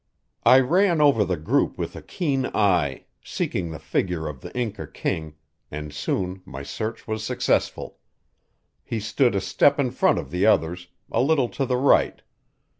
I 0.47 0.59
ran 0.61 0.99
over 0.99 1.23
the 1.23 1.37
group 1.37 1.77
with 1.77 1.95
a 1.95 2.01
keen 2.01 2.47
eye, 2.55 3.03
seeking 3.23 3.69
the 3.69 3.77
figure 3.77 4.27
of 4.27 4.41
the 4.41 4.51
Inca 4.57 4.87
king, 4.87 5.35
and 5.69 5.93
soon 5.93 6.41
my 6.43 6.63
search 6.63 7.07
was 7.07 7.23
successful. 7.23 7.99
He 8.83 8.99
stood 8.99 9.35
a 9.35 9.39
step 9.41 9.79
in 9.79 9.91
front 9.91 10.17
of 10.17 10.31
the 10.31 10.43
others, 10.47 10.87
a 11.11 11.21
little 11.21 11.49
to 11.49 11.67
the 11.67 11.77
right. 11.77 12.23